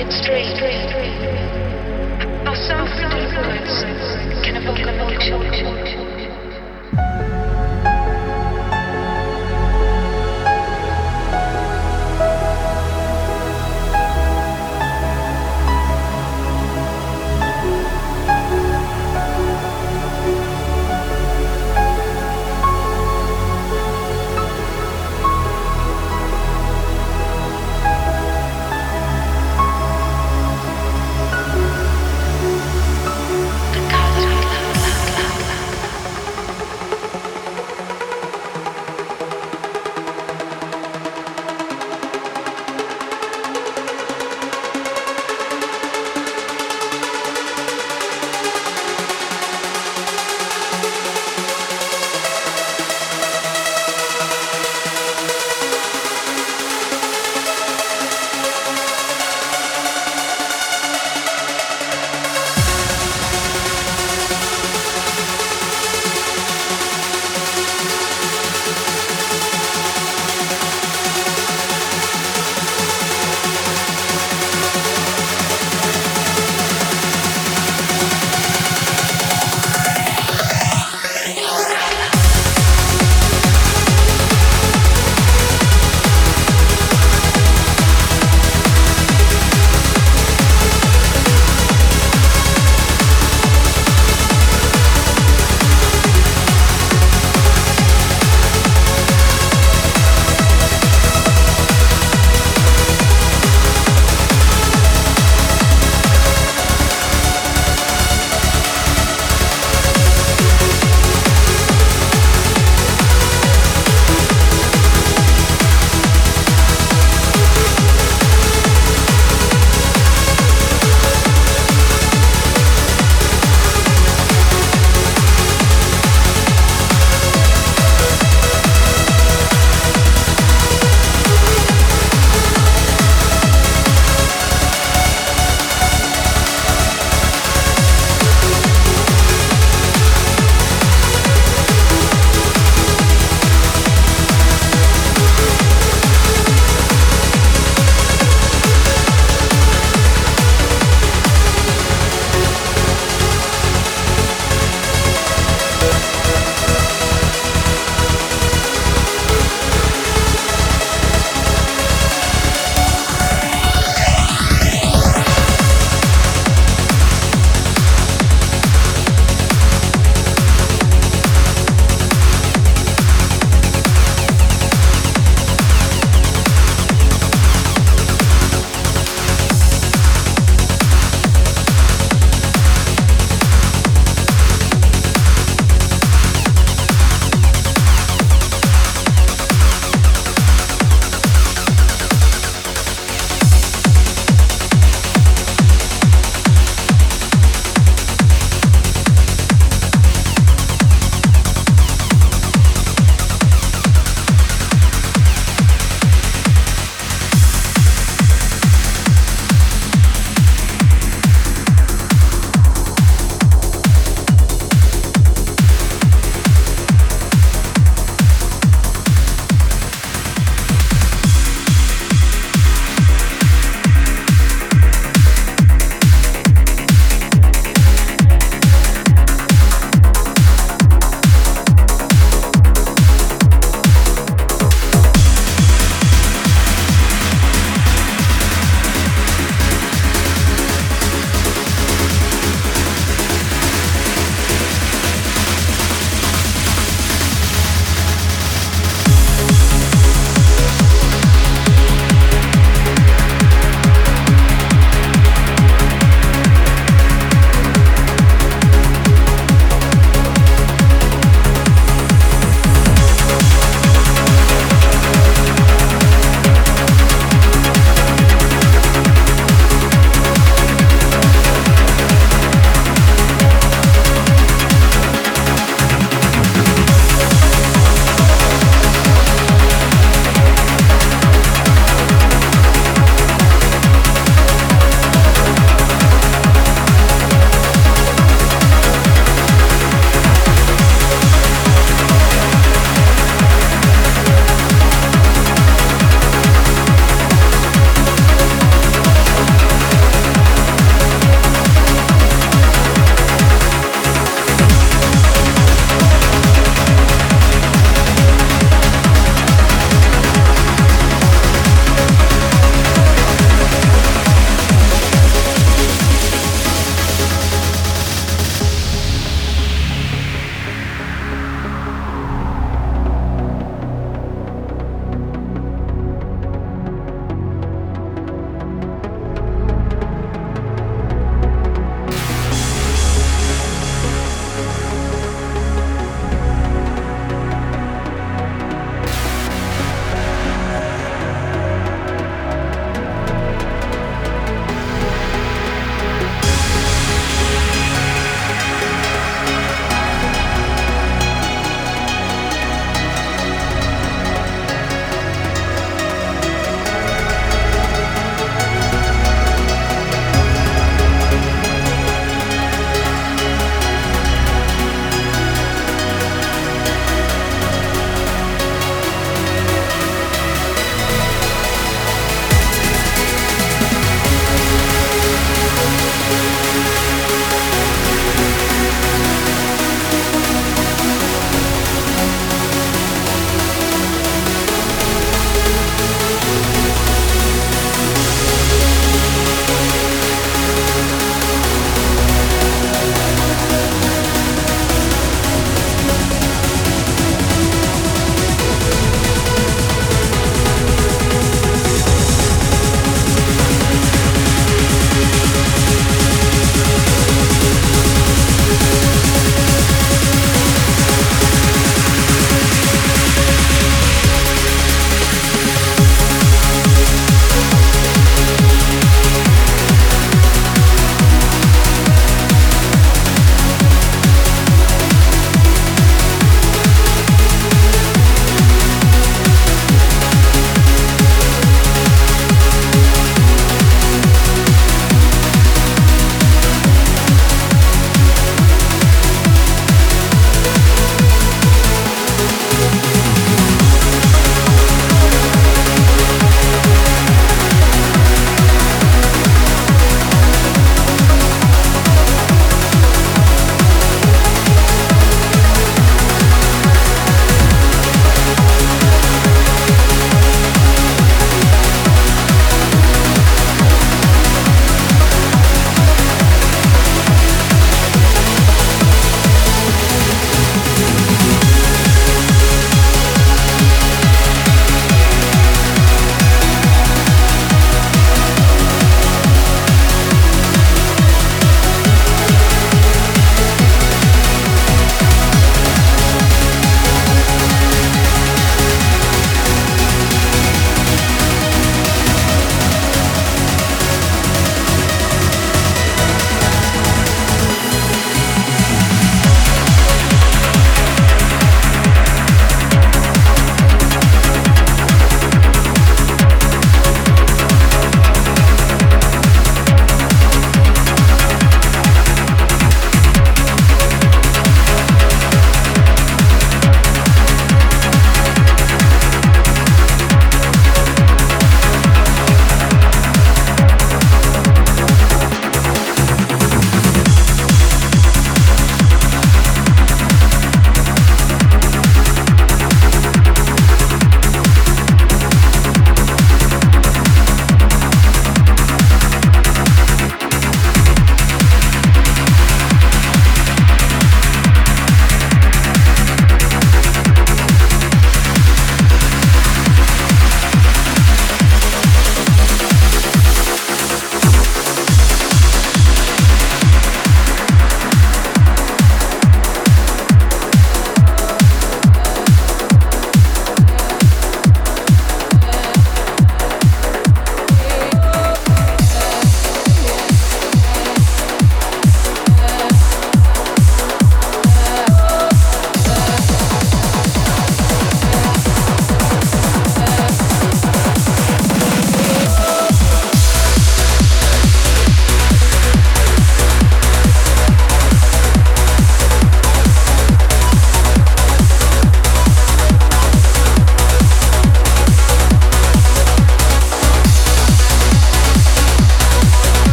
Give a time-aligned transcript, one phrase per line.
[0.00, 0.08] How
[2.54, 3.84] self-written words
[4.42, 6.09] can evoke emotion.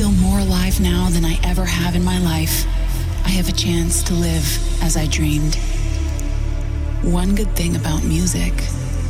[0.00, 2.66] Life now than I ever have in my life.
[3.24, 5.54] I have a chance to live as I dreamed.
[7.02, 8.52] One good thing about music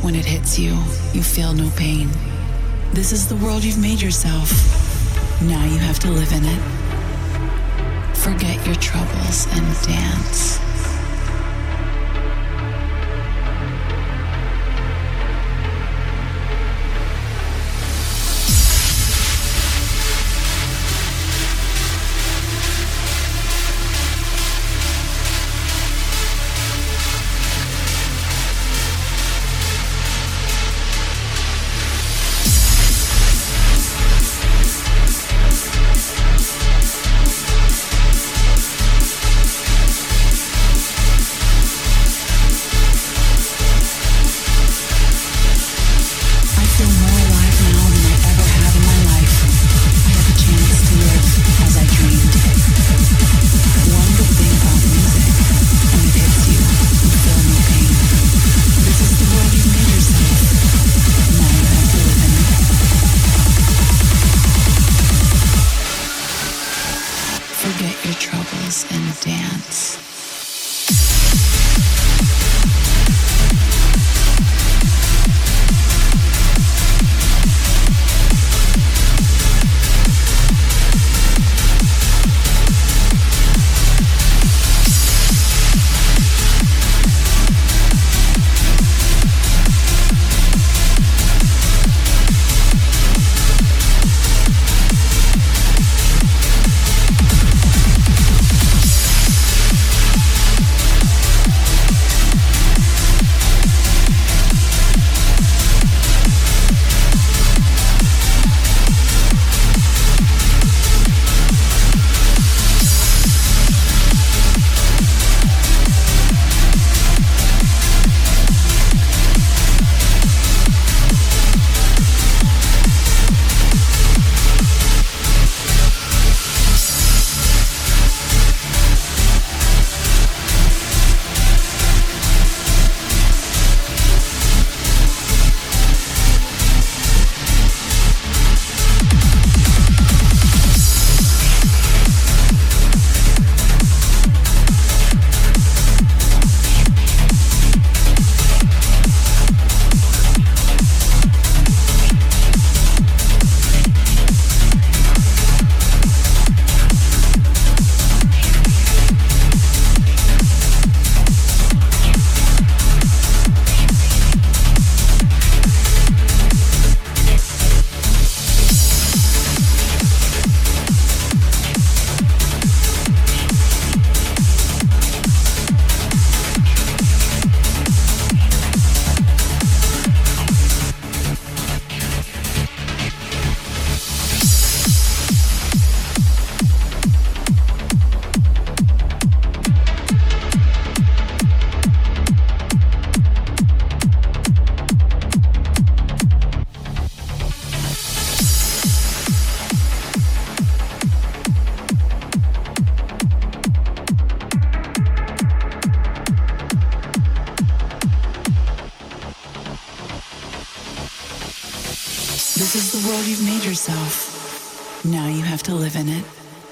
[0.03, 0.73] when it hits you,
[1.13, 2.09] you feel no pain.
[2.93, 4.51] This is the world you've made yourself.
[5.41, 6.61] Now you have to live in it.
[8.17, 10.64] Forget your troubles and dance.